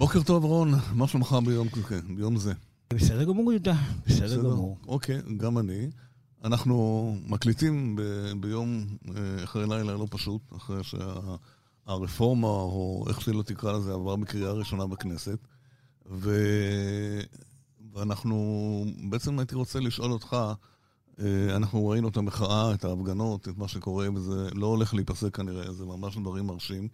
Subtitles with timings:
[0.00, 1.68] בוקר טוב, רון, מה שלומך ביום
[2.16, 2.52] ביום זה?
[2.92, 3.74] בסדר גמור, יהודה,
[4.06, 4.78] בסדר, בסדר גמור.
[4.88, 5.90] אוקיי, גם אני.
[6.44, 8.86] אנחנו מקליטים ב- ביום
[9.16, 14.52] אה, אחרי לילה לא פשוט, אחרי שהרפורמה, שה- או איך שלא תקרא לזה, עבר בקריאה
[14.52, 15.38] ראשונה בכנסת.
[16.10, 16.36] ו...
[17.94, 20.36] ואנחנו, בעצם הייתי רוצה לשאול אותך,
[21.20, 25.72] אה, אנחנו ראינו את המחאה, את ההפגנות, את מה שקורה, וזה לא הולך להיפסק כנראה,
[25.72, 26.88] זה ממש דברים מרשים.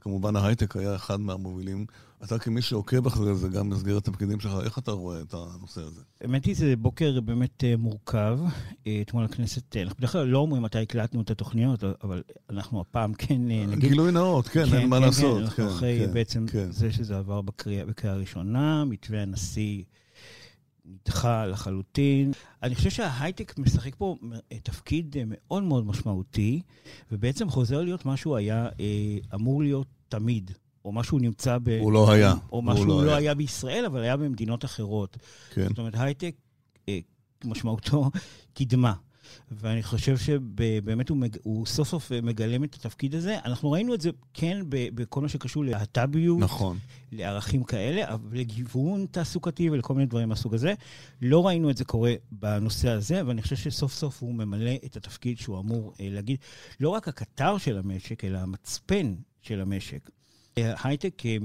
[0.00, 1.86] כמובן ההייטק היה אחד מהמובילים.
[2.24, 6.00] אתה כמי שעוקב אחרי זה, גם במסגרת התפקידים שלך, איך אתה רואה את הנושא הזה?
[6.20, 8.38] האמת היא, זה בוקר באמת אה, מורכב.
[8.86, 13.14] אה, אתמול הכנסת, אנחנו בדרך כלל לא אומרים מתי הקלטנו את התוכניות, אבל אנחנו הפעם
[13.14, 13.78] כן נגיד...
[13.78, 15.38] גילוי נאות, כן, כן אין מה כן, לעשות.
[15.38, 16.72] כן, אנחנו אחרי כן, בעצם כן.
[16.72, 19.82] זה שזה עבר בקריאה, בקריאה ראשונה, מתווה הנשיא
[20.84, 22.32] נדחה לחלוטין.
[22.62, 24.16] אני חושב שההייטק משחק פה
[24.62, 26.60] תפקיד מאוד מאוד משמעותי,
[27.12, 28.68] ובעצם חוזר להיות מה שהוא היה
[29.34, 30.50] אמור להיות תמיד.
[30.84, 31.78] או מה שהוא נמצא ב...
[31.80, 32.34] הוא לא היה.
[32.52, 33.18] או מה שהוא לא, לא היה.
[33.18, 35.16] היה בישראל, אבל היה במדינות אחרות.
[35.54, 35.68] כן.
[35.68, 36.34] זאת אומרת, הייטק,
[36.88, 36.98] אה,
[37.44, 38.10] משמעותו
[38.58, 38.92] קדמה.
[39.50, 41.36] ואני חושב שבאמת הוא, מג...
[41.42, 43.38] הוא סוף סוף מגלם את התפקיד הזה.
[43.44, 46.38] אנחנו ראינו את זה, כן, בכל מה שקשור להט"ביות.
[46.38, 46.78] נכון.
[47.12, 50.74] לערכים כאלה, אבל לגיוון תעסוקתי ולכל מיני דברים מהסוג הזה.
[51.22, 55.38] לא ראינו את זה קורה בנושא הזה, ואני חושב שסוף סוף הוא ממלא את התפקיד
[55.38, 56.38] שהוא אמור אה, להגיד,
[56.80, 60.10] לא רק הקטר של המשק, אלא המצפן של המשק.
[60.56, 61.36] הייטק אה,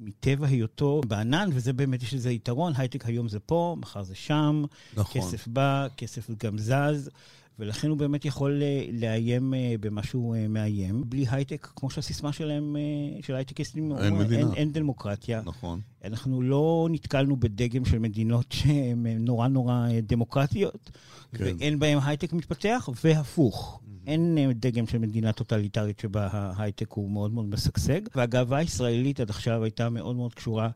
[0.00, 4.64] מטבע היותו בענן, וזה באמת, יש לזה יתרון, הייטק היום זה פה, מחר זה שם,
[4.96, 5.22] נכון.
[5.22, 7.10] כסף בא, כסף גם זז,
[7.58, 11.04] ולכן הוא באמת יכול אה, לאיים אה, במשהו מאיים.
[11.06, 12.76] בלי הייטק, כמו שהסיסמה שלהם,
[13.22, 14.40] של הייטקיסטים, אין מדינה.
[14.40, 15.42] אין, אין דמוקרטיה.
[15.44, 15.80] נכון.
[16.04, 20.90] אנחנו לא נתקלנו בדגם של מדינות שהן נורא נורא דמוקרטיות,
[21.34, 21.44] כן.
[21.44, 23.80] ואין בהן הייטק מתפתח, והפוך.
[24.06, 29.30] אין אה, דגם של מדינה טוטליטרית שבה ההייטק הוא מאוד מאוד משגשג, והגאווה הישראלית עד
[29.30, 30.70] עכשיו הייתה מאוד מאוד קשורה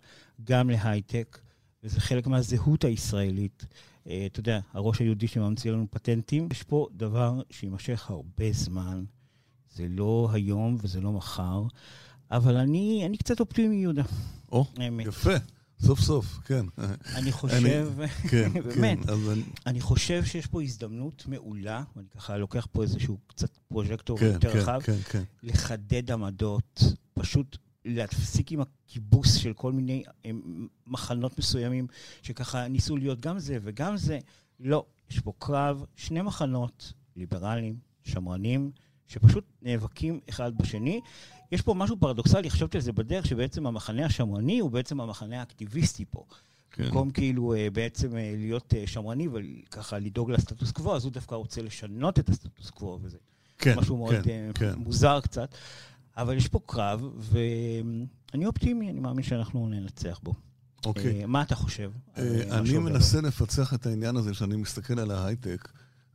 [0.45, 1.39] גם להייטק,
[1.85, 3.67] וזה חלק מהזהות הישראלית.
[4.09, 9.05] אה, אתה יודע, הראש היהודי שממציא לנו פטנטים, יש פה דבר שיימשך הרבה זמן.
[9.75, 11.63] זה לא היום וזה לא מחר,
[12.31, 14.03] אבל אני, אני קצת אופטימי, יהודה.
[14.53, 14.65] או,
[15.09, 15.31] יפה.
[15.81, 16.67] סוף סוף, כן.
[17.15, 17.89] אני חושב,
[18.31, 19.43] כן, באמת, כן, אני...
[19.67, 24.53] אני חושב שיש פה הזדמנות מעולה, ואני ככה לוקח פה איזשהו קצת פרוז'קטור כן, יותר
[24.53, 25.23] כן, רחב, כן, כן.
[25.43, 26.83] לחדד עמדות,
[27.15, 30.03] פשוט להפסיק עם הכיבוס של כל מיני
[30.87, 31.87] מחנות מסוימים,
[32.23, 34.19] שככה ניסו להיות גם זה וגם זה.
[34.61, 38.71] לא, יש פה קרב, שני מחנות, ליברליים, שמרנים,
[39.09, 41.01] שפשוט נאבקים אחד בשני.
[41.53, 46.05] יש פה משהו פרדוקסלי, חשבתי על זה בדרך, שבעצם המחנה השמרני הוא בעצם המחנה האקטיביסטי
[46.11, 46.25] פה.
[46.75, 46.85] כן.
[46.85, 51.35] במקום כאילו אה, בעצם אה, להיות אה, שמרני וככה לדאוג לסטטוס קוו, אז הוא דווקא
[51.35, 53.19] רוצה לשנות את הסטטוס קוו, וזה
[53.59, 54.73] כן, משהו מאוד כן, כן.
[54.77, 55.55] מוזר קצת.
[56.17, 60.35] אבל יש פה קרב, ואני אופטימי, אני מאמין שאנחנו ננצח בו.
[60.87, 61.27] אוקיי.
[61.27, 61.91] מה אתה חושב?
[62.17, 65.69] אני מנסה לפצח את העניין הזה שאני מסתכל על ההייטק,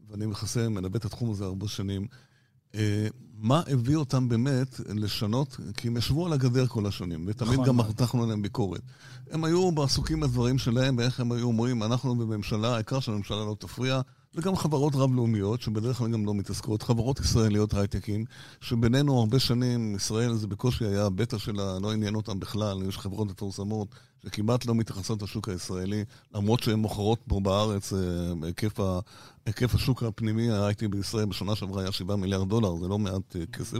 [0.09, 2.07] ואני מכסה, מנבא את התחום הזה הרבה שנים.
[2.75, 3.07] אה,
[3.37, 7.65] מה הביא אותם באמת לשנות, כי הם ישבו על הגדר כל השנים, ותמיד נכון.
[7.65, 8.81] גם מתחנו עליהם ביקורת.
[9.31, 14.01] הם היו עסוקים בדברים שלהם, ואיך הם היו אומרים, אנחנו בממשלה, העיקר שהממשלה לא תפריע,
[14.35, 18.25] וגם חברות רב-לאומיות, שבדרך כלל גם לא מתעסקות, חברות ישראליות הייטקים,
[18.61, 23.27] שבינינו הרבה שנים, ישראל זה בקושי היה, הבטא שלה לא עניין אותם בכלל, יש חברות
[23.27, 23.87] מפורסמות
[24.25, 27.99] שכמעט לא מתייחסות לשוק הישראלי, למרות שהן מוכרות פה בארץ, אה,
[28.43, 28.99] היקף, ה,
[29.45, 33.45] היקף השוק הפנימי ההייטי בישראל בשנה שעברה היה 7 מיליארד דולר, זה לא מעט אה,
[33.45, 33.79] כסף.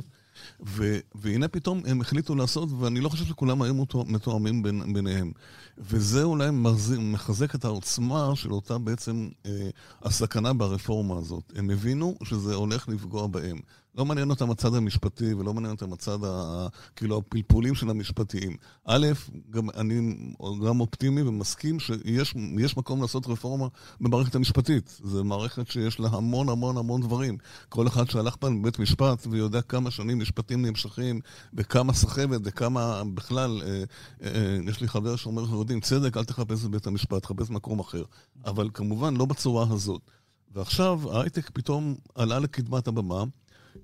[0.65, 3.73] ו, והנה פתאום הם החליטו לעשות, ואני לא חושב שכולם היו
[4.07, 5.31] מתואמים בין, ביניהם.
[5.77, 6.49] וזה אולי
[6.99, 9.69] מחזק את העוצמה של אותה בעצם אה,
[10.01, 11.53] הסכנה ברפורמה הזאת.
[11.55, 13.59] הם הבינו שזה הולך לפגוע בהם.
[13.95, 18.57] לא מעניין אותם הצד המשפטי ולא מעניין אותם הצד, ה, כאילו, הפלפולים של המשפטיים.
[18.85, 19.07] א',
[19.49, 20.15] גם אני
[20.67, 23.67] גם אופטימי ומסכים שיש מקום לעשות רפורמה
[24.01, 24.99] במערכת המשפטית.
[25.03, 27.37] זו מערכת שיש לה המון המון המון דברים.
[27.69, 31.19] כל אחד שהלך פעם בבית משפט ויודע כמה שנים משפטים נמשכים,
[31.53, 33.83] וכמה סחבת וכמה בכלל, אה,
[34.23, 38.03] אה, יש לי חבר שאומר, אנחנו יודעים, צדק, אל תחפש בבית המשפט, תחפש מקום אחר.
[38.45, 40.01] אבל כמובן לא בצורה הזאת.
[40.51, 43.23] ועכשיו ההייטק פתאום עלה לקדמת הבמה.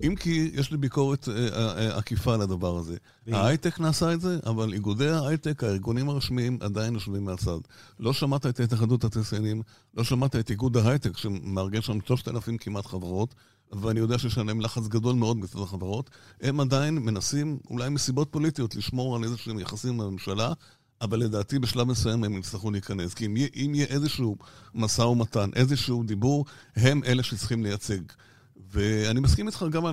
[0.02, 2.96] אם כי יש לי ביקורת אה, אה, אה, עקיפה על הדבר הזה.
[3.32, 7.58] ההייטק נעשה את זה, אבל איגודי ההייטק, הארגונים הרשמיים, עדיין יושבים מהצד.
[8.00, 9.62] לא שמעת את התאחדות התעשיינים,
[9.94, 13.34] לא שמעת את איגוד ההייטק, שמארגן שם 3,000 כמעט חברות,
[13.72, 16.10] ואני יודע שיש עליהם לחץ גדול מאוד מצד החברות.
[16.40, 20.52] הם עדיין מנסים, אולי מסיבות פוליטיות, לשמור על איזשהם יחסים עם הממשלה,
[21.00, 23.14] אבל לדעתי בשלב מסוים הם יצטרכו להיכנס.
[23.14, 24.36] כי אם יהיה, אם יהיה איזשהו
[24.74, 26.44] משא ומתן, איזשהו דיבור,
[26.76, 28.00] הם אלה שצריכים לייצג.
[28.72, 29.84] ואני מסכים איתך גם,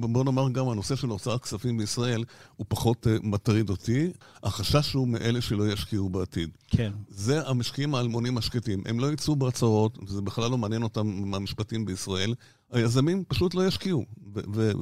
[0.00, 2.24] בוא נאמר גם, הנושא של הוצאת כספים בישראל
[2.56, 4.10] הוא פחות uh, מטריד אותי.
[4.42, 6.50] החשש הוא מאלה שלא ישקיעו בעתיד.
[6.68, 6.92] כן.
[7.08, 8.82] זה המשקיעים האלמונים השקטים.
[8.86, 12.34] הם לא יצאו בהצהרות, זה בכלל לא מעניין אותם המשפטים בישראל.
[12.72, 14.04] היזמים פשוט לא ישקיעו.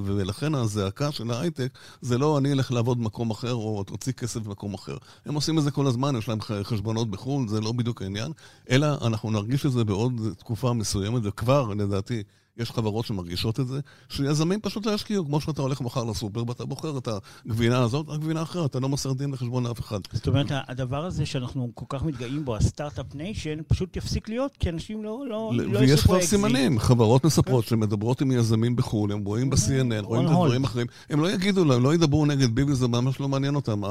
[0.04, 4.74] ולכן הזעקה של ההייטק זה לא אני אלך לעבוד במקום אחר או תוציא כסף במקום
[4.74, 4.96] אחר.
[5.26, 8.32] הם עושים את זה כל הזמן, יש להם חשבונות בחו"ל, זה לא בדיוק העניין.
[8.70, 12.22] אלא אנחנו נרגיש את זה בעוד תקופה מסוימת, וכבר, לדעתי,
[12.56, 16.64] יש חברות שמרגישות את זה, שיזמים פשוט לא ישקיעו, כמו שאתה הולך מחר לסופר ואתה
[16.64, 17.08] בוחר את
[17.46, 19.98] הגבינה הזאת, הגבינה אחרת, אתה לא מוסר דין לחשבון לאף אחד.
[20.12, 24.56] זאת אומרת, הדבר הזה שאנחנו כל כך מתגאים בו, ה startup nation, פשוט יפסיק להיות,
[24.56, 29.24] כי אנשים לא, לא, לא ויש כבר סימנים, חברות מספרות שמדברות עם יזמים בחו"ל, הם
[29.24, 32.88] רואים ב-CNN, רואים את הדברים אחרים, הם לא יגידו להם, לא ידברו נגד ביבי, זה
[32.88, 33.82] ממש לא מעניין אותם.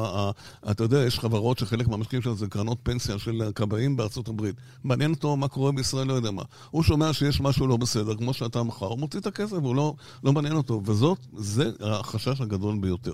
[0.71, 4.55] אתה יודע, יש חברות שחלק מהמשקיעים שלהם זה קרנות פנסיה של כבאים בארצות הברית.
[4.83, 6.43] מעניין אותו מה קורה בישראל, לא יודע מה.
[6.71, 9.93] הוא שומע שיש משהו לא בסדר, כמו שאתה מחר, הוא מוציא את הכסף, הוא לא,
[10.23, 10.81] לא מעניין אותו.
[10.85, 13.11] וזאת, זה החשש הגדול ביותר.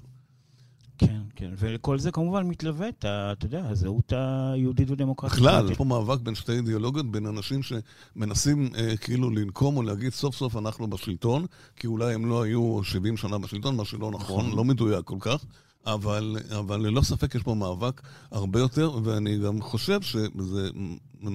[0.98, 5.38] כן, כן, ולכל זה כמובן מתלווה את, אתה יודע, הזהות היהודית ודמוקרטית.
[5.38, 10.14] בכלל, יש פה מאבק בין שתי אידיאולוגיות, בין אנשים שמנסים אה, כאילו לנקום או להגיד
[10.14, 11.46] סוף סוף אנחנו בשלטון,
[11.76, 14.58] כי אולי הם לא היו 70 שנה בשלטון, מה שלא נכון, נכון.
[14.58, 15.46] לא מדויק כל כך.
[15.86, 18.02] אבל, אבל ללא ספק יש פה מאבק
[18.32, 20.70] הרבה יותר, ואני גם חושב שזה,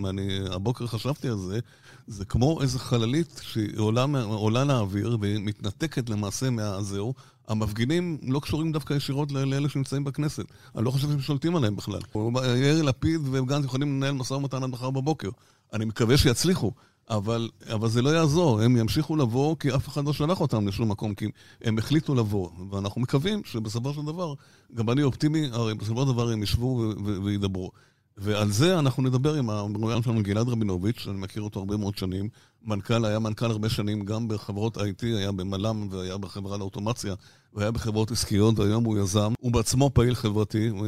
[0.08, 1.60] אני הבוקר חשבתי על זה,
[2.06, 7.14] זה כמו איזה חללית שעולה לאוויר ומתנתקת למעשה מהזהו.
[7.48, 10.44] המפגינים לא קשורים דווקא ישירות לאלה שנמצאים בכנסת.
[10.76, 12.00] אני לא חושב שהם שולטים עליהם בכלל.
[12.44, 15.28] יאיר לפיד וגנץ יכולים לנהל משא ומתן עד מחר בבוקר.
[15.72, 16.72] אני מקווה שיצליחו.
[17.10, 20.90] אבל, אבל זה לא יעזור, הם ימשיכו לבוא כי אף אחד לא שלח אותם לשום
[20.90, 21.30] מקום, כי
[21.62, 22.48] הם החליטו לבוא.
[22.70, 24.34] ואנחנו מקווים שבסופו של דבר,
[24.74, 26.92] גם אני אופטימי, הרי בסופו של דבר הם ישבו
[27.24, 27.70] וידברו.
[28.16, 32.28] ועל זה אנחנו נדבר עם המרואיין שלנו, גלעד רבינוביץ', שאני מכיר אותו הרבה מאוד שנים.
[32.64, 37.14] מנכ"ל, היה מנכ"ל הרבה שנים גם בחברות IT, היה במל"ם והיה בחברה לאוטומציה,
[37.54, 39.32] והיה בחברות עסקיות, והיום הוא יזם.
[39.40, 40.86] הוא בעצמו פעיל חברתי, הוא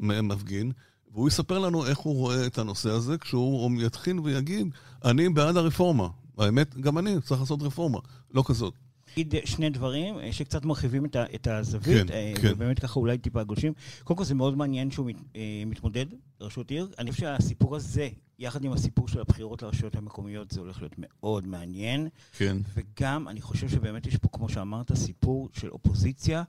[0.00, 0.72] מפגין.
[1.16, 4.68] והוא יספר לנו איך הוא רואה את הנושא הזה, כשהוא יתחיל ויגיד,
[5.04, 6.08] אני בעד הרפורמה.
[6.38, 7.98] האמת, גם אני צריך לעשות רפורמה,
[8.34, 8.74] לא כזאת.
[9.12, 12.52] אגיד שני דברים אה, שקצת מרחיבים את הזווית, כן, אה, כן.
[12.52, 13.72] ובאמת ככה אולי טיפה גולשים.
[14.04, 16.06] קודם כל זה מאוד מעניין שהוא מת, אה, מתמודד
[16.40, 16.88] לראשות עיר.
[16.98, 18.08] אני חושב שהסיפור הזה,
[18.38, 22.08] יחד עם הסיפור של הבחירות לרשויות המקומיות, זה הולך להיות מאוד מעניין.
[22.32, 22.56] כן.
[22.74, 26.42] וגם, אני חושב שבאמת יש פה, כמו שאמרת, סיפור של אופוזיציה.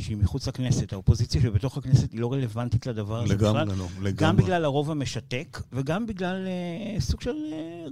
[0.00, 0.92] שהיא מחוץ לכנסת.
[0.92, 4.12] האופוזיציה שבתוך הכנסת היא לא רלוונטית לדבר הזה לגמרי לא, לגמרי.
[4.12, 7.86] גם בגלל הרוב המשתק, וגם בגלל אה, סוג של אה,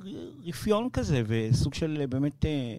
[0.47, 2.45] רפיון כזה, וסוג של אה, באמת...
[2.45, 2.77] אה,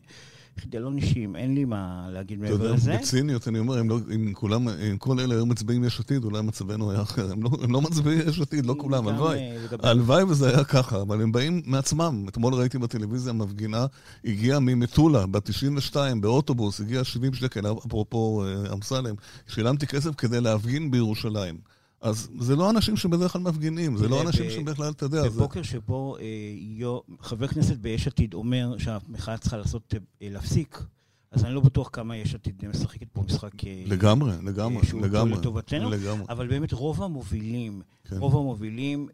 [0.60, 2.76] חידלון אישים, אין לי מה להגיד מעבר לזה.
[2.76, 6.00] אתה יודע, בציניות, אני אומר, אם, לא, אם כולם, אם כל אלה היו מצביעים יש
[6.00, 7.32] עתיד, אולי מצבנו היה אחר.
[7.32, 9.40] הם לא, הם לא מצביעים יש עתיד, לא כולם, הלוואי.
[9.40, 12.26] אה, הלוואי וזה היה ככה, אבל הם באים מעצמם.
[12.28, 13.86] אתמול ראיתי בטלוויזיה מפגינה,
[14.26, 19.16] הגיעה ממטולה, בת 92, באוטובוס, הגיעה 70 שקל, אפרופו אה, אמסלם,
[19.48, 21.79] שילמתי כסף כדי להפגין בירושלים.
[22.02, 25.24] אז זה לא אנשים שבדרך כלל מפגינים, זה לא אנשים שבדרך כלל, אתה יודע...
[25.24, 30.84] בבוקר שבו אה, חבר כנסת ביש עתיד אומר שהמחאה צריכה לעשות, אה, להפסיק,
[31.32, 33.66] אז אני לא בטוח כמה יש עתיד משחקת פה משחק...
[33.66, 35.34] אה, לגמרי, לגמרי, שהוא לגמרי.
[35.34, 36.26] לטובתנו, לגמרי.
[36.30, 38.18] אבל באמת רוב המובילים, כן.
[38.18, 39.08] רוב המובילים,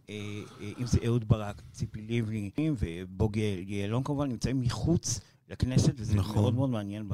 [0.79, 6.35] אם זה אהוד ברק, ציפי לבני ובוגי יעלון כמובן, נמצאים מחוץ לכנסת, וזה נכון.
[6.35, 7.09] מאוד מאוד מעניין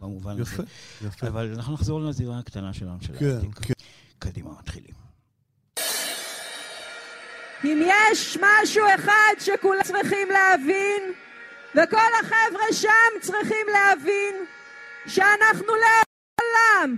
[0.00, 0.62] במובן יפה, הזה.
[1.00, 1.28] יפה, יפה.
[1.28, 3.74] אבל אנחנו נחזור לזירה הקטנה שלנו, של כן, כן.
[4.18, 4.99] קדימה, מתחילים.
[7.64, 11.12] אם יש משהו אחד שכולם צריכים להבין,
[11.74, 14.34] וכל החבר'ה שם צריכים להבין,
[15.06, 16.96] שאנחנו לעולם,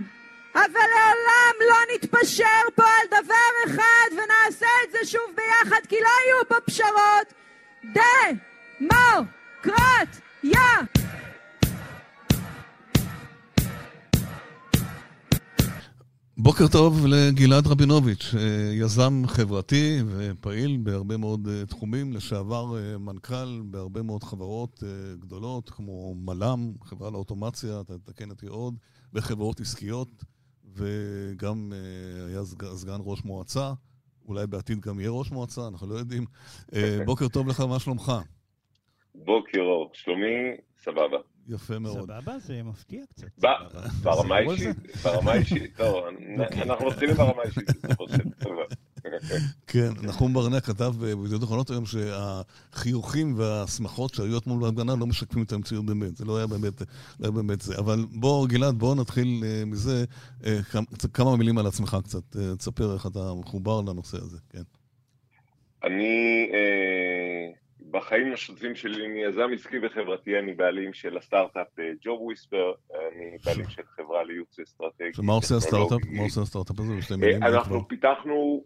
[0.55, 6.09] אבל לעולם לא נתפשר פה על דבר אחד ונעשה את זה שוב ביחד, כי לא
[6.25, 7.33] יהיו פה פשרות.
[7.93, 9.43] ד-מו-קרט-יה!
[16.43, 23.61] בוקר טוב לגלעד רבינוביץ', אה, יזם חברתי ופעיל בהרבה מאוד אה, תחומים, לשעבר אה, מנכ"ל
[23.65, 24.83] בהרבה מאוד חברות
[25.19, 28.73] גדולות, כמו מל"ם, חברה לאוטומציה, אתה תתקן אותי עוד,
[29.13, 30.23] וחברות עסקיות,
[30.75, 31.73] וגם
[32.27, 32.43] היה
[32.75, 33.71] סגן ראש מועצה,
[34.27, 36.25] אולי בעתיד גם יהיה ראש מועצה, אנחנו לא יודעים.
[37.05, 38.11] בוקר טוב לך, מה שלומך?
[39.15, 41.17] בוקר אור, שלומי, סבבה.
[41.47, 42.11] יפה מאוד.
[42.11, 42.39] סבבה?
[42.39, 43.27] זה מפתיע קצת.
[44.01, 46.03] ברמה אישית, ברמה אישית, טוב,
[46.39, 46.63] אוקיי.
[46.63, 47.69] אנחנו מתחילים ברמה אישית,
[49.67, 55.51] כן, נחום ברנע כתב בידיעות אחרונות היום שהחיוכים והשמחות שהיו אתמול בהפגנה לא משקפים את
[55.51, 56.85] המציאות באמת, זה לא היה באמת, לא
[57.21, 57.77] היה באמת זה.
[57.77, 60.05] אבל בוא, גלעד, בוא נתחיל אה, מזה,
[60.45, 60.59] אה,
[61.13, 64.63] כמה מילים על עצמך קצת, אה, תספר איך אתה מחובר לנושא הזה, כן.
[65.83, 66.47] אני
[67.93, 71.67] בחיים השוטפים שלי אני יזם עסקי וחברתי, אני בעלים של הסטארט-אפ
[72.01, 75.09] Job Whisper, אני בעלים של חברה לייעוץ אסטרטגי.
[75.23, 75.99] מה עושה הסטארט-אפ?
[76.09, 76.93] מה עושה הסטארט-אפ הזה?
[77.41, 78.63] אנחנו פיתחנו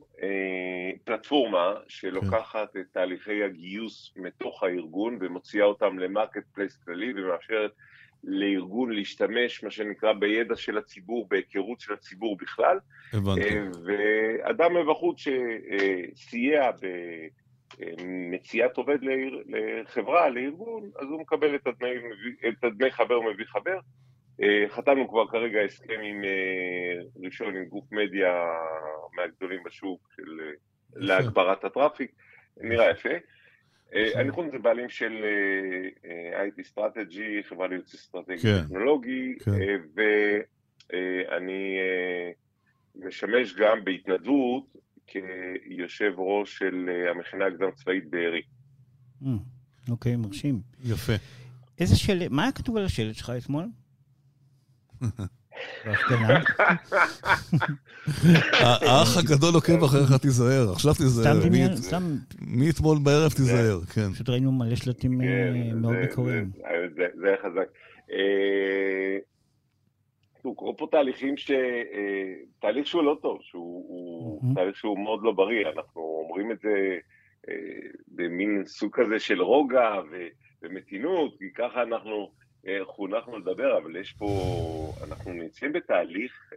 [1.04, 7.72] פלטפורמה שלוקחת את תהליכי הגיוס מתוך הארגון ומוציאה אותם ל marketplace כללי ומאפשרת
[8.24, 12.78] לארגון להשתמש, מה שנקרא, בידע של הציבור, בהיכרות של הציבור בכלל.
[13.14, 13.50] הבנתי.
[13.86, 15.18] ואדם מבחוץ
[16.16, 16.72] שסייע
[17.78, 18.98] במציאת עובד
[19.48, 21.90] לחברה, לארגון, אז הוא מקבל את הדמי,
[22.48, 23.80] את הדמי חבר מביא חבר.
[24.68, 26.22] חתמנו כבר כרגע הסכם עם
[27.24, 28.46] ראשון, עם גוף מדיה
[29.16, 30.52] מהגדולים בשוק של
[30.96, 32.12] להגברת הטראפיק,
[32.58, 33.10] נראה יפה.
[33.94, 35.26] אני חושב שזה בעלים של
[36.34, 38.64] IT Strategy, חברה לייעוץ אסטרטגי כן.
[38.64, 39.52] טכנולוגי, כן.
[40.90, 41.78] ואני
[42.96, 44.66] משמש גם בהתנדבות
[45.08, 48.42] כיושב ראש של המכינה הקדם צבאית בארי.
[49.90, 50.62] אוקיי, מרשים.
[50.86, 51.14] יפה.
[51.80, 53.66] איזה שלט, מה היה כתוב על השלט שלך אתמול?
[58.62, 61.40] האח הגדול עוקב אחריך, תיזהר, עכשיו תיזהר.
[62.42, 64.14] מאתמול בערב תיזהר, כן.
[64.14, 66.52] פשוט ראינו מלא שלטים כן, מאוד מקוריים.
[66.96, 67.68] זה היה חזק.
[70.56, 71.52] קורים פה תהליכים ש...
[72.60, 76.98] תהליך שהוא לא טוב, שהוא תהליך שהוא מאוד לא בריא, אנחנו אומרים את זה
[78.08, 79.94] במין סוג כזה של רוגע
[80.62, 82.32] ומתינות, כי ככה אנחנו...
[82.84, 84.28] חונכנו לדבר, אבל יש פה,
[85.04, 86.54] אנחנו נמצאים בתהליך,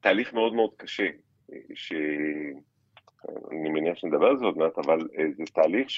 [0.00, 1.08] תהליך מאוד מאוד קשה,
[1.74, 2.60] שאני
[3.70, 4.98] מניח שנדבר על זה עוד מעט, אבל
[5.32, 5.90] זה תהליך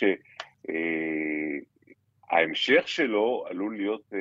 [2.32, 4.12] שההמשך שלו עלול להיות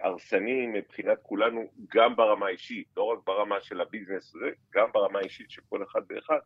[0.00, 1.60] הרסני מבחינת כולנו,
[1.94, 4.34] גם ברמה האישית, לא רק ברמה של הביזנס
[4.74, 6.38] גם ברמה האישית של כל אחד ואחד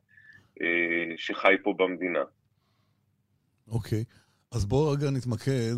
[1.16, 2.22] שחי פה במדינה.
[3.68, 4.04] אוקיי.
[4.08, 4.14] Okay.
[4.52, 5.74] אז בואו רגע נתמקד,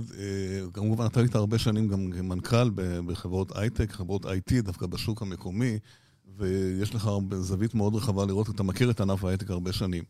[0.72, 2.70] כמובן אתה היית הרבה שנים גם מנכ"ל
[3.06, 5.78] בחברות הייטק, חברות IT, דווקא בשוק המקומי,
[6.36, 10.04] ויש לך זווית מאוד רחבה לראות, אתה מכיר את ענף ההייטק הרבה שנים.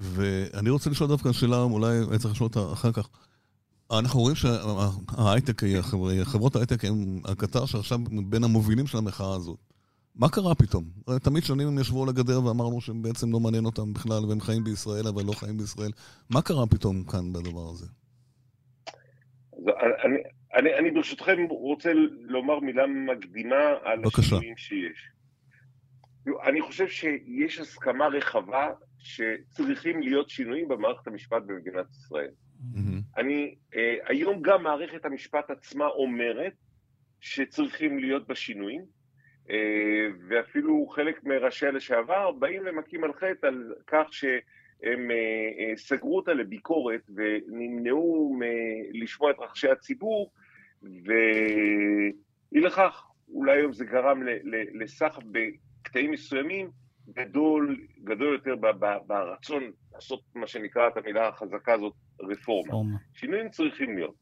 [0.00, 3.08] ואני רוצה לשאול דווקא שאלה, אולי הייתי צריך לשאול אותה אחר כך.
[3.90, 5.62] אנחנו רואים שההייטק,
[6.22, 9.58] חברות ההייטק הם הקטר שעכשיו בין המובילים של המחאה הזאת.
[10.16, 10.84] מה קרה פתאום?
[11.22, 14.64] תמיד שנים הם ישבו על הגדר ואמרנו שהם בעצם לא מעניין אותם בכלל, והם חיים
[14.64, 15.90] בישראל, אבל לא חיים בישראל.
[16.30, 17.86] מה קרה פתאום כאן בדבר הזה?
[20.04, 20.18] אני,
[20.54, 25.10] אני, אני ברשותכם רוצה לומר מילה מקדימה על השינויים שיש.
[26.48, 28.68] אני חושב שיש הסכמה רחבה
[28.98, 32.30] שצריכים להיות שינויים במערכת המשפט במדינת ישראל.
[32.60, 32.97] Mm-hmm.
[33.16, 36.52] אני, אה, היום גם מערכת המשפט עצמה אומרת
[37.20, 38.98] שצריכים להיות בה שינויים.
[40.28, 45.10] ואפילו חלק מראשיה לשעבר באים ומכים על חטא על כך שהם
[45.76, 50.30] סגרו אותה לביקורת ונמנעו מלשמוע את רחשי הציבור,
[50.82, 54.22] ואי לכך, אולי היום זה גרם
[54.74, 56.70] לסחף בקטעים מסוימים
[57.12, 58.54] גדול, גדול יותר
[59.06, 62.72] ברצון לעשות מה שנקרא את המילה החזקה הזאת, רפורמה.
[63.14, 64.14] שינויים צריכים להיות.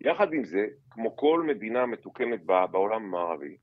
[0.00, 3.56] יחד עם זה, כמו כל מדינה מתוקנת בעולם המערבי,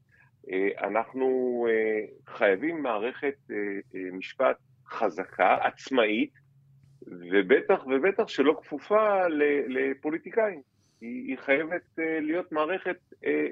[0.52, 1.28] אה, אנחנו
[1.70, 2.06] אה,
[2.36, 4.58] חייבים מערכת אה, משפט
[4.88, 6.32] חזקה, עצמאית,
[7.08, 9.28] ובטח ובטח שלא כפופה
[9.68, 10.62] לפוליטיקאים.
[11.02, 12.98] היא חייבת להיות מערכת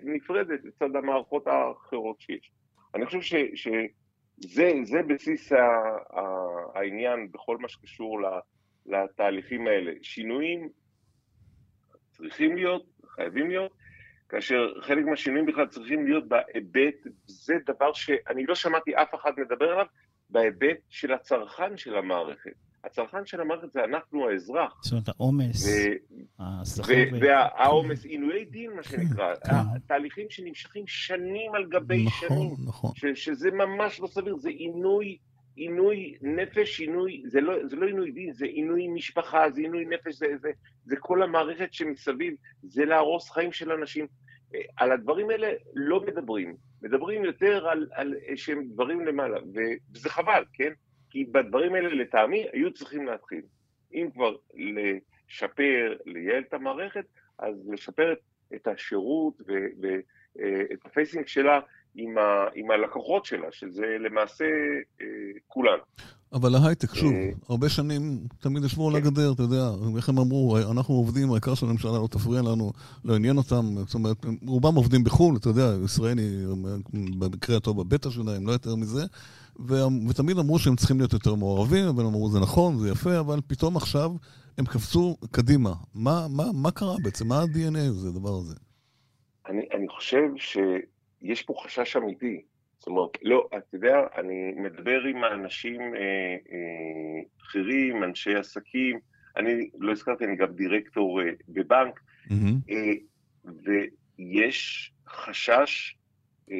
[0.03, 2.51] נפרדת לצד המערכות האחרות שיש.
[2.96, 5.51] אני חושב ש, שזה בסיס
[6.75, 8.20] העניין בכל מה שקשור
[8.86, 9.92] לתהליכים האלה.
[10.02, 10.70] שינויים
[12.12, 12.86] צריכים להיות,
[13.16, 13.72] חייבים להיות,
[14.30, 19.70] כאשר חלק מהשינויים בכלל צריכים להיות בהיבט, זה דבר שאני לא שמעתי אף אחד מדבר
[19.70, 19.86] עליו,
[20.30, 22.52] בהיבט של הצרכן של המערכת.
[22.84, 24.82] הצרכן של המערכת זה אנחנו האזרח.
[24.84, 25.68] זאת אומרת, העומס.
[27.22, 29.36] והעומס, עינויי דין, מה שנקרא.
[29.36, 29.80] כן.
[29.88, 32.54] תהליכים שנמשכים שנים על גבי נכון, שנים.
[32.68, 33.16] נכון, נכון.
[33.16, 35.18] שזה ממש לא סביר, זה עינוי,
[35.55, 40.15] עינוי נפש, עינוי, זה לא, זה לא עינוי דין, זה עינוי משפחה, זה עינוי נפש,
[40.15, 40.51] זה, זה,
[40.86, 44.07] זה כל המערכת שמסביב, זה להרוס חיים של אנשים.
[44.77, 49.39] על הדברים האלה לא מדברים, מדברים יותר על, על שהם דברים למעלה,
[49.93, 50.74] וזה חבל, כן?
[51.10, 53.41] כי בדברים האלה לטעמי היו צריכים להתחיל.
[53.93, 57.05] אם כבר לשפר, לייעל את המערכת,
[57.38, 58.13] אז לשפר
[58.55, 59.41] את, השירות
[59.81, 61.60] ואת ה facing שלה
[61.95, 64.45] עם, ה, עם הלקוחות שלה, שזה למעשה
[65.01, 65.05] אה,
[65.47, 65.83] כולנו.
[66.33, 69.07] אבל ההייטק, שוב, אה, הרבה שנים תמיד ישבו על כן.
[69.07, 72.71] הגדר, אתה יודע, איך הם אמרו, אנחנו עובדים, העיקר שהממשלה לא תפריע לנו,
[73.05, 76.47] לא עניין אותם, זאת אומרת, רובם עובדים בחו"ל, אתה יודע, ישראל היא
[77.19, 79.01] במקרה הטוב בבטא שלהם, לא יותר מזה,
[79.59, 83.39] ו- ותמיד אמרו שהם צריכים להיות יותר מעורבים, אבל אמרו זה נכון, זה יפה, אבל
[83.47, 84.12] פתאום עכשיו
[84.57, 85.73] הם קפצו קדימה.
[85.95, 87.27] מה, מה, מה קרה בעצם?
[87.27, 88.55] מה ה-DNA הזה, הדבר הזה?
[89.50, 90.29] אני, אני חושב
[91.24, 92.42] שיש פה חשש אמיתי.
[92.80, 96.00] זאת אומרת, לא, אתה יודע, אני מדבר עם האנשים אה,
[96.51, 99.00] אה, בכירים, אנשי עסקים,
[99.38, 102.72] אני לא הזכרתי, אני גם דירקטור אה, בבנק, mm-hmm.
[102.72, 102.94] אה,
[103.63, 105.96] ויש חשש
[106.51, 106.58] אה,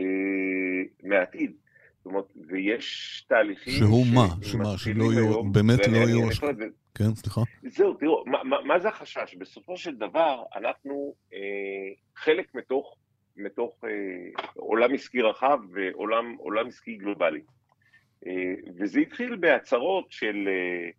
[1.04, 1.52] מהעתיד.
[1.98, 3.74] זאת אומרת, ויש תהליכים...
[3.74, 4.14] שהוא ש...
[4.14, 4.28] מה?
[4.42, 4.78] שמה?
[4.78, 6.28] שלא יהיו, באמת לא יהיו...
[6.96, 7.42] כן, סליחה.
[7.64, 9.36] זהו, תראו, מה, מה, מה זה החשש?
[9.38, 11.40] בסופו של דבר, אנחנו אה,
[12.16, 12.96] חלק מתוך,
[13.38, 17.42] מתוך אה, עולם עסקי רחב ועולם עסקי גלובלי.
[18.28, 20.90] אה, וזה התחיל בהצהרות של אה,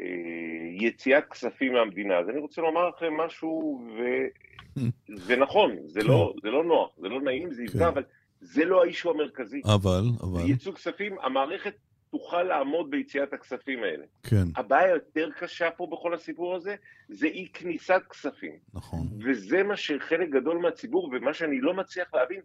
[0.00, 2.18] אה, יציאת כספים מהמדינה.
[2.18, 6.40] אז אני רוצה לומר לכם משהו, וזה נכון, זה לא, כן.
[6.42, 7.86] זה לא נוח, זה לא נעים, זה יפגע, כן.
[7.86, 8.02] אבל
[8.40, 9.62] זה לא ה issue המרכזי.
[9.74, 10.40] אבל, אבל...
[10.40, 11.74] ייצוא כספים, המערכת
[12.18, 14.04] תוכל לעמוד ביציאת הכספים האלה.
[14.22, 14.44] כן.
[14.56, 16.76] הבעיה היותר קשה פה בכל הסיפור הזה,
[17.08, 18.58] זה אי כניסת כספים.
[18.74, 19.06] נכון.
[19.24, 22.40] וזה מה שחלק גדול מהציבור, ומה שאני לא מצליח להבין,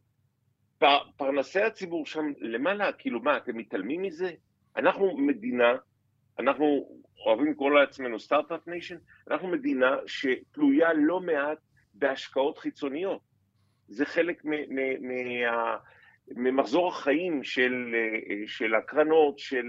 [0.78, 4.32] פר, פרנסי הציבור שם למעלה, כאילו מה, אתם מתעלמים מזה?
[4.78, 5.76] אנחנו מדינה,
[6.40, 6.90] אנחנו
[7.26, 8.98] אוהבים לקרוא לעצמנו startup nation,
[9.32, 11.58] אנחנו מדינה שתלויה לא מעט
[11.94, 13.22] בהשקעות חיצוניות.
[13.88, 14.56] זה חלק מה...
[16.28, 17.96] ממחזור החיים של,
[18.48, 19.66] של הקרנות, של,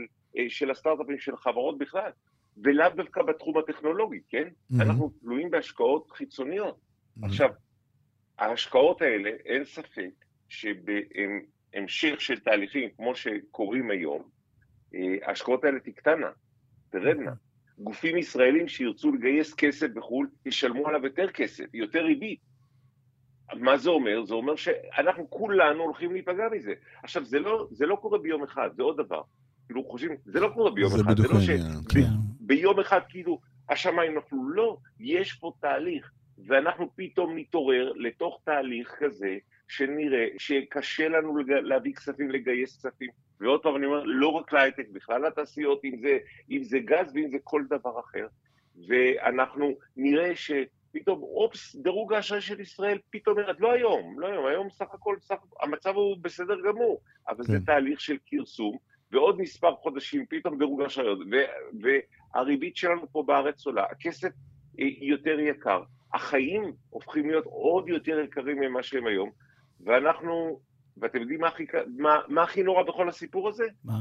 [0.49, 2.11] של הסטארט-אפים, של החברות בכלל,
[2.57, 4.49] ולאו דווקא בתחום הטכנולוגי, כן?
[4.49, 4.83] Mm-hmm.
[4.83, 6.77] אנחנו תלויים בהשקעות חיצוניות.
[6.77, 7.27] Mm-hmm.
[7.27, 7.51] עכשיו,
[8.39, 10.11] ההשקעות האלה, אין ספק
[10.49, 14.23] שבהמשך של תהליכים כמו שקורים היום,
[15.23, 16.31] ההשקעות האלה תקטנה,
[16.91, 17.31] תרדנה.
[17.31, 17.83] Mm-hmm.
[17.83, 22.41] גופים ישראלים שירצו לגייס כסף בחו"ל, ישלמו עליו יותר כסף, יותר ריבית.
[23.55, 24.25] מה זה אומר?
[24.25, 26.73] זה אומר שאנחנו כולנו הולכים להיפגע מזה.
[27.03, 29.23] עכשיו, זה לא, זה לא קורה ביום אחד, זה עוד דבר.
[29.67, 32.81] כאילו, חושבים, זה לא קורה ביום זה אחד, זה לא שביום כן.
[32.81, 34.49] אחד כאילו השמיים נפלו.
[34.49, 36.11] לא, יש פה תהליך,
[36.47, 39.37] ואנחנו פתאום נתעורר לתוך תהליך כזה,
[39.69, 43.11] שנראה שקשה לנו להביא כספים, לגייס כספים.
[43.41, 46.19] ועוד פעם אני אומר, לא רק להייטק, בכלל לתעשיות, אם זה,
[46.51, 48.27] אם זה גז ואם זה כל דבר אחר.
[48.89, 50.51] ואנחנו נראה ש...
[50.93, 55.17] פתאום, אופס, דירוג האשראי של ישראל פתאום ירד, לא היום, לא היום, היום סך הכל,
[55.21, 57.53] סך, המצב הוא בסדר גמור, אבל כן.
[57.53, 58.77] זה תהליך של כרסום,
[59.13, 61.07] ועוד מספר חודשים פתאום דירוג האשראי
[61.81, 64.29] והריבית שלנו פה בארץ עולה, הכסף
[64.81, 65.83] אה, יותר יקר,
[66.15, 69.31] החיים הופכים להיות עוד יותר יקרים ממה שהם היום,
[69.81, 70.61] ואנחנו,
[70.97, 73.65] ואתם יודעים מה הכי, מה, מה הכי נורא בכל הסיפור הזה?
[73.85, 74.01] מה?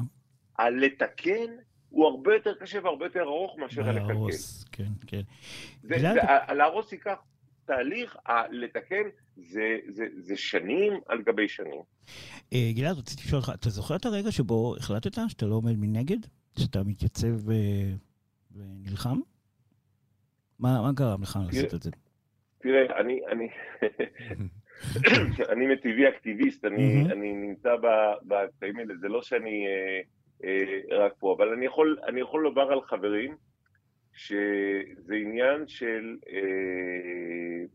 [0.57, 1.55] הלתקן
[1.91, 4.07] הוא הרבה יותר קשה והרבה יותר ארוך מאשר הלקלקל.
[4.07, 5.21] להרוס, כן, כן.
[6.55, 7.19] להרוס ייקח
[7.65, 8.17] תהליך,
[8.51, 9.03] לתקן
[9.35, 11.81] זה, זה, זה שנים על גבי שנים.
[12.53, 16.17] אה, גלעד, רציתי לשאול אותך, אתה זוכר את הרגע שבו החלטת שאתה לא עומד מנגד?
[16.59, 17.35] שאתה מתייצב
[18.55, 19.19] ונלחם?
[20.59, 21.91] מה, מה גרם לך לעשות את זה?
[22.61, 23.47] תראה, אני, אני,
[25.51, 27.69] אני מטבעי אקטיביסט, אני, אני נמצא
[28.27, 29.65] בקטעים האלה, זה לא שאני...
[29.67, 30.01] אה, אה,
[30.91, 33.35] רק פה, אבל אני יכול, אני יכול לומר על חברים
[34.13, 37.65] שזה עניין של, אה,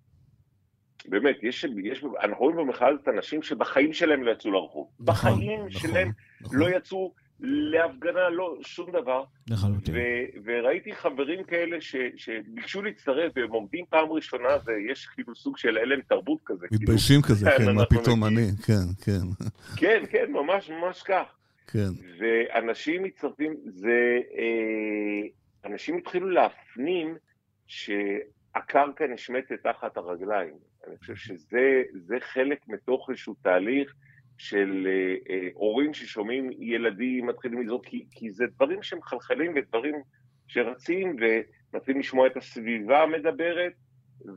[1.09, 4.91] באמת, יש, יש, אנחנו רואים במחאה הזאת אנשים שבחיים שלהם לא יצאו לרחוב.
[5.01, 6.59] נכון, בחיים נכון, שלהם נכון.
[6.59, 9.25] לא יצאו להפגנה, לא, שום דבר.
[9.51, 9.95] לחלוטין.
[10.45, 16.01] וראיתי חברים כאלה ש, שביקשו להצטרף והם עומדים פעם ראשונה, ויש כאילו סוג של הלם
[16.01, 16.69] תרבות כזה.
[16.69, 16.83] כאילו.
[16.83, 19.45] מתביישים כאילו, כזה, כן, מה פתאום אני, כן, כן.
[19.77, 21.37] כן, כן, ממש ממש כך.
[21.67, 21.89] כן.
[22.19, 24.21] ואנשים מצטרפים, זה...
[24.39, 25.29] אה,
[25.65, 27.17] אנשים התחילו להפנים
[27.67, 30.55] שהקרקע נשמטת תחת הרגליים.
[30.87, 33.95] אני חושב שזה חלק מתוך איזשהו תהליך
[34.39, 39.95] של אה, אה, הורים ששומעים ילדים מתחילים לזרוק, כי, כי זה דברים שמחלחלים ודברים
[40.49, 41.17] שרצים
[41.73, 43.73] ומתחילים לשמוע את הסביבה המדברת,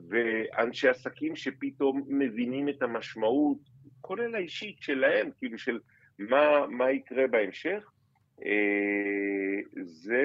[0.10, 3.58] ואנשי עסקים שפתאום מבינים את המשמעות,
[4.02, 5.80] כולל האישית שלהם, כאילו של
[6.20, 7.92] מה, מה יקרה בהמשך?
[8.46, 10.24] אה, זה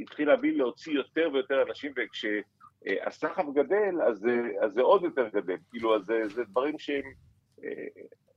[0.00, 4.26] התחיל להביא להוציא יותר ויותר אנשים, וכשהסחף גדל, אז,
[4.64, 5.56] אז זה עוד יותר גדל.
[5.70, 7.04] כאילו, אז זה, זה דברים שהם...
[7.64, 7.70] אה,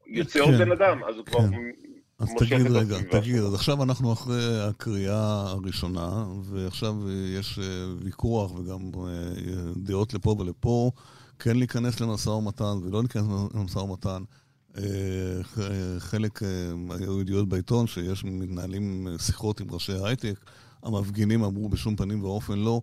[0.08, 1.40] יוצא עוד כן, בן אדם, אז הוא כבר...
[1.40, 1.72] כן.
[2.20, 6.94] אז תגיד רגע, תגיד, אז עכשיו אנחנו אחרי הקריאה הראשונה, ועכשיו
[7.40, 7.64] יש אה,
[8.06, 8.80] ויכוח וגם
[9.76, 10.92] דעות לפה ולפה,
[11.40, 14.24] כן להיכנס למשא ומתן ולא להיכנס למשא ומתן.
[14.78, 15.44] אה,
[16.00, 16.48] חלק, אה,
[17.00, 20.40] היו ידיעות בעיתון שיש מתנהלים שיחות עם ראשי הייטק,
[20.84, 22.82] המפגינים אמרו בשום פנים ואופן לא.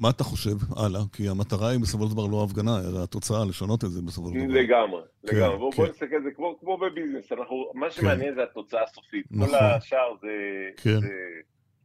[0.00, 1.00] מה אתה חושב הלאה?
[1.12, 4.34] כי המטרה היא בסופו של דבר לא הפגנה, אלא התוצאה, לשנות את זה בסופו של
[4.34, 4.60] דבר.
[4.60, 5.58] לגמרי, כן, לגמרי.
[5.58, 5.82] בואו כן.
[5.82, 7.92] נסתכל על זה כמו, כמו בביזנס, אנחנו, מה כן.
[7.92, 8.34] שמעניין כן.
[8.34, 9.26] זה התוצאה הסופית.
[9.30, 9.48] נכון.
[9.48, 10.28] כל השאר זה...
[10.76, 11.00] כן.
[11.00, 11.08] זה...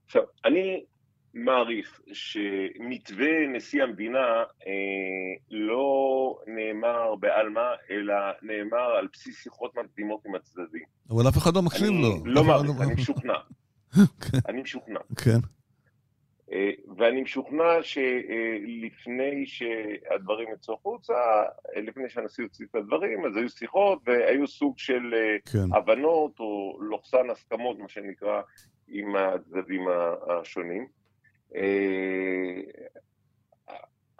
[0.05, 0.83] עכשיו, אני
[1.33, 4.73] מעריך שמתווה נשיא המדינה אה,
[5.51, 10.83] לא נאמר בעלמא, אלא נאמר על בסיס שיחות מקדימות עם הצדדים.
[11.09, 12.25] אבל אף אחד לא מקשיב לו.
[12.25, 13.33] לא מעריך, לא- אני משוכנע.
[13.95, 14.37] כן.
[14.47, 14.99] אני משוכנע.
[15.23, 15.39] כן.
[16.51, 21.13] אה, ואני משוכנע שלפני שהדברים יצאו החוצה,
[21.75, 25.75] לפני שהנשיא הוציא את הדברים, אז היו שיחות והיו סוג של אה, כן.
[25.77, 28.41] הבנות או לוחסן הסכמות, מה שנקרא,
[28.87, 29.81] עם הצדדים
[30.27, 30.87] השונים.
[31.55, 32.61] אה,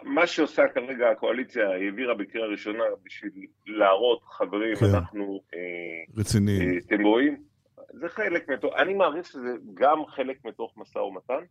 [0.02, 3.32] מה שעושה כרגע הקואליציה, היא העבירה בקריאה ראשונה בשביל
[3.66, 4.86] להראות, חברים, כן.
[4.86, 5.40] אנחנו...
[6.16, 6.78] רציניים.
[6.86, 7.42] אתם רואים?
[7.92, 11.44] זה חלק מתוך, אני מעריך שזה גם חלק מתוך משא ומתן.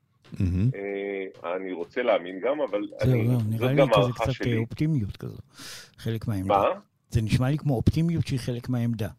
[0.76, 3.58] אה, אני רוצה להאמין גם, אבל אני, גם הערכה שלי.
[3.58, 5.38] נראה לי כזה קצת אופטימיות כזו,
[5.98, 6.48] חלק מהעמדה.
[6.48, 6.80] מה?
[7.10, 9.10] זה נשמע לי כמו אופטימיות שהיא חלק מהעמדה.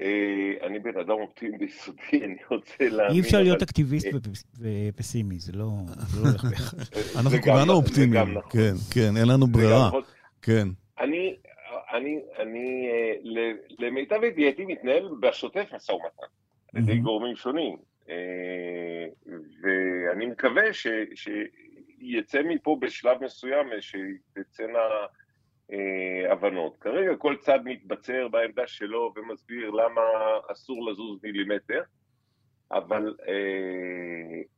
[0.00, 3.16] אה, אני בן אדם אופטימי ביסודי, אני רוצה להאמין.
[3.16, 4.08] אי אפשר להיות אקטיביסט
[4.60, 5.66] ופסימי, זה לא,
[6.16, 6.78] לא הולך ביחד.
[7.20, 8.50] אנחנו כולנו אופטימיים, נכון.
[8.50, 9.88] כן, כן, אין לנו ברירה.
[9.88, 10.02] נכון.
[10.42, 10.68] כן.
[11.00, 11.36] אני
[11.92, 13.12] אני, אני אה,
[13.78, 16.26] למיטב ידיעתי מתנהל בשוטף משא ומתן,
[16.74, 17.76] על ידי גורמים שונים,
[18.08, 19.06] אה,
[19.62, 24.78] ואני מקווה ש, שיצא מפה בשלב מסוים, שיצאנה
[25.72, 26.76] אה, הבנות.
[26.80, 30.00] כרגע כל צד מתבצר בעמדה שלו ומסביר למה
[30.52, 31.82] אסור לזוז מילימטר,
[32.72, 33.14] אבל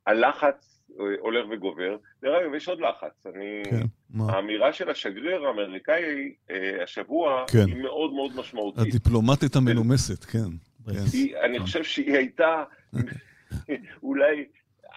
[0.06, 0.82] הלחץ
[1.20, 1.96] הולך וגובר.
[2.22, 3.26] דרך אגב, יש עוד לחץ.
[3.26, 3.62] אני...
[3.64, 4.32] כן, מה?
[4.32, 7.66] האמירה של השגריר האמריקאי אה, השבוע כן.
[7.66, 8.80] היא מאוד מאוד משמעותית.
[8.80, 10.38] הדיפלומטית המנומסת, כן.
[10.86, 10.92] כן.
[11.12, 12.64] היא, אני חושב שהיא הייתה
[14.02, 14.44] אולי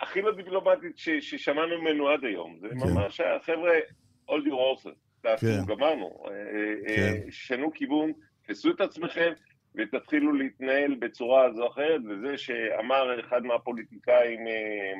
[0.01, 2.57] הכי לא דיפלומטית ש, ששמענו ממנו עד היום.
[2.61, 2.75] זה כן.
[2.75, 3.71] ממש, חבר'ה,
[4.29, 5.04] hold your horses.
[5.25, 5.65] תעשו, כן.
[5.65, 6.09] גמרנו.
[6.27, 6.31] אה,
[6.87, 7.21] אה, כן.
[7.29, 8.11] שנו כיוון,
[8.47, 9.31] תעשו את עצמכם,
[9.77, 14.39] ותתחילו להתנהל בצורה זו או אחרת, וזה שאמר אחד מהפוליטיקאים,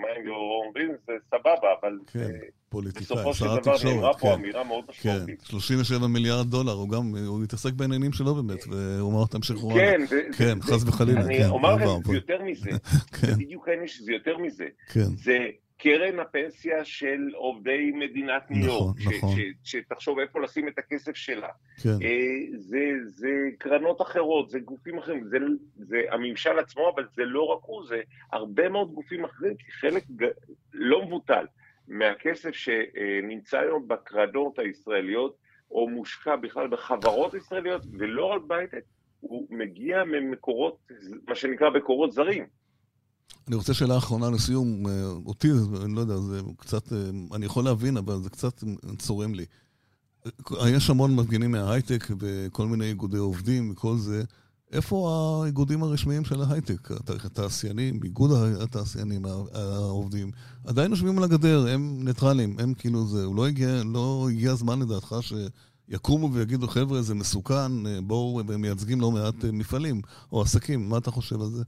[0.02, 2.26] mind your own business, זה סבבה, אבל כן, אה,
[2.70, 5.42] פוליטיקאי, בסופו של דבר נאמרה פה כן, אמירה מאוד כן, משמעותית.
[5.42, 10.02] כן, 37 מיליארד דולר, הוא גם, הוא התעסק בעניינים שלו באמת, והוא אמר, תמשיכו כן,
[10.38, 12.70] כן, חס וחלילה, אני כן, אומר לכם, זה יותר מזה,
[13.22, 14.68] זה בדיוק העניין שזה יותר מזה.
[15.16, 15.38] זה
[15.78, 19.36] קרן הפנסיה של עובדי מדינת ניו יורק, נכון, נכון.
[19.64, 21.50] שתחשוב איפה לשים את הכסף שלה.
[21.84, 21.90] כן.
[21.90, 25.38] אה, זה, זה קרנות אחרות, זה גופים אחרים, זה,
[25.78, 30.04] זה הממשל עצמו, אבל זה לא רק הוא, זה הרבה מאוד גופים אחרים, כי חלק
[30.74, 31.46] לא מבוטל
[31.88, 35.36] מהכסף שנמצא היום בקרנות הישראליות,
[35.72, 38.84] או מושקע בכלל בחברות ישראליות, ולא רק בהייטק,
[39.20, 40.78] הוא מגיע ממקורות,
[41.28, 42.48] מה שנקרא מקורות זרים.
[43.48, 44.88] אני רוצה שאלה אחרונה לסיום.
[44.88, 45.52] אה, אותי,
[45.84, 46.98] אני לא יודע, זה קצת, אה,
[47.34, 48.64] אני יכול להבין, אבל זה קצת
[48.98, 49.46] צורם לי.
[50.68, 54.24] יש המון מפגינים מההייטק וכל מיני איגודי עובדים וכל זה.
[54.72, 55.12] איפה
[55.44, 56.90] האיגודים הרשמיים של ההייטק?
[57.26, 60.32] התעשיינים, איגוד התעשיינים, העובדים,
[60.66, 63.26] עדיין יושבים על הגדר, הם ניטרלים, הם כאילו זה.
[63.36, 69.02] לא הגיע, לא הגיע הזמן לדעתך שיקומו ויגידו, חבר'ה, זה מסוכן, אה, בואו, הם מייצגים
[69.02, 70.90] לא מעט מפעלים או עסקים.
[70.90, 71.64] מה אתה חושב על זה?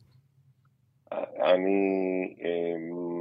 [1.41, 2.75] אני אה,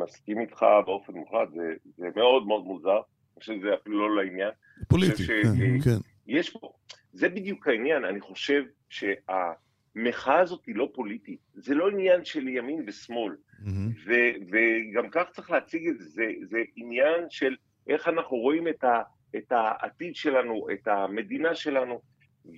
[0.04, 4.50] מסכים איתך באופן מוחלט, זה, זה מאוד מאוד מוזר, אני חושב שזה אפילו לא לעניין.
[4.88, 5.98] פוליטי, ש, כן, אה, כן.
[6.26, 6.72] יש פה,
[7.12, 12.84] זה בדיוק העניין, אני חושב שהמחאה הזאת היא לא פוליטית, זה לא עניין של ימין
[12.86, 13.68] ושמאל, mm-hmm.
[14.06, 14.12] ו,
[14.50, 17.56] וגם כך צריך להציג את זה, זה, זה עניין של
[17.88, 19.02] איך אנחנו רואים את, ה,
[19.36, 22.00] את העתיד שלנו, את המדינה שלנו,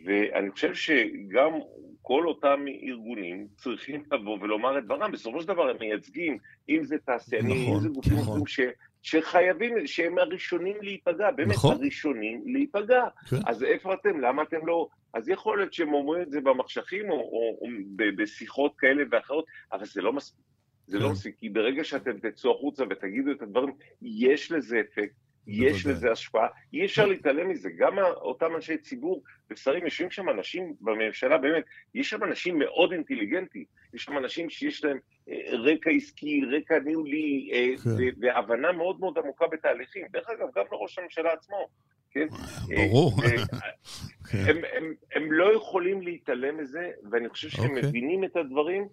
[0.05, 1.53] ואני חושב שגם
[2.09, 5.13] כל אותם ארגונים צריכים לבוא ולומר את דברם.
[5.13, 8.47] בסופו של דבר הם מייצגים, אם זה תעשיינים, נכון, אם זה גופים נכון.
[8.47, 8.61] ש,
[9.03, 11.77] שחייבים, שהם הראשונים להיפגע, באמת נכון.
[11.77, 13.03] הראשונים להיפגע.
[13.31, 13.37] כן.
[13.47, 14.21] אז איפה אתם?
[14.21, 14.89] למה אתם לא...
[15.15, 17.67] אז יכול להיות שהם אומרים את זה במחשכים או, או, או
[18.17, 20.45] בשיחות כאלה ואחרות, אבל זה לא מספיק.
[20.87, 21.13] זה לא כן.
[21.13, 25.15] מספיק, כי ברגע שאתם תצאו החוצה ותגידו את הדברים, יש לזה אפקט.
[25.49, 30.75] יש לזה השפעה, אי אפשר להתעלם מזה, גם אותם אנשי ציבור ושרים, יושבים שם אנשים
[30.81, 36.41] בממשלה, באמת, יש שם אנשים מאוד אינטליגנטים, יש שם אנשים שיש להם אה, רקע עסקי,
[36.57, 37.91] רקע ניהולי, אה, כן.
[38.21, 41.69] והבנה מאוד מאוד עמוקה בתהליכים, דרך אגב, גם לראש הממשלה עצמו,
[42.11, 42.27] כן?
[42.77, 43.13] ברור.
[43.25, 43.45] אה,
[44.31, 44.39] כן.
[44.47, 47.83] הם, הם, הם לא יכולים להתעלם מזה, ואני חושב שהם אוקיי.
[47.89, 48.89] מבינים את הדברים,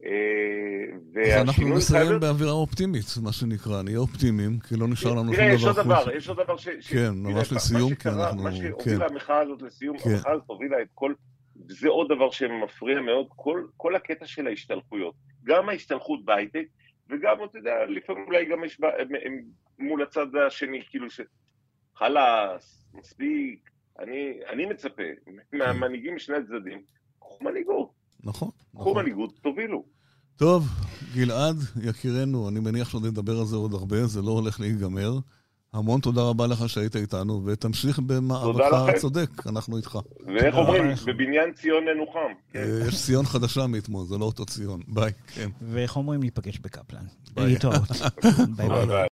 [0.00, 5.34] אז אנחנו נסיים באווירה אופטימית, מה שנקרא, נהיה אופטימיים, כי לא נשאר לנו שום דבר
[5.34, 5.36] חוץ.
[5.36, 6.68] תראה, יש עוד דבר, יש עוד דבר ש...
[6.68, 8.42] כן, ממש לסיום, כי אנחנו...
[8.42, 9.14] מה שהובילה כן.
[9.14, 10.10] המחאה הזאת לסיום, כן.
[10.10, 11.14] המחאה הזאת הובילה את כל...
[11.68, 13.26] זה עוד דבר שמפריע מאוד,
[13.76, 15.14] כל הקטע של ההשתלחויות.
[15.44, 16.66] גם ההשתלחות בהייטק,
[17.10, 18.80] וגם, אתה יודע, לפעמים אולי גם יש...
[19.78, 21.20] מול הצד השני, כאילו ש...
[21.96, 23.70] חלאס, מספיק.
[23.98, 25.02] אני, אני מצפה
[25.52, 26.82] מהמנהיגים משני הצדדים,
[27.18, 27.97] קחו מנהיגות.
[28.24, 28.50] נכון.
[28.74, 28.96] קחו נכון.
[29.02, 29.84] מנהיגות, תובילו.
[30.36, 30.68] טוב,
[31.14, 35.18] גלעד, יקירנו, אני מניח שעוד נדבר על זה עוד הרבה, זה לא הולך להיגמר.
[35.72, 39.98] המון תודה רבה לך שהיית איתנו, ותמשיך במאבקך הצודק, אנחנו איתך.
[40.26, 42.32] ואיך אומרים, בבניין ציון ננוחם.
[42.52, 42.64] כן.
[42.88, 44.80] יש ציון חדשה מאתמול, זה לא אותו ציון.
[44.88, 45.48] ביי, כן.
[45.62, 47.04] ואיך אומרים, ניפגש בקפלן.
[47.34, 47.46] ביי.
[47.46, 47.88] להתראות.
[48.56, 49.06] ביי ביי.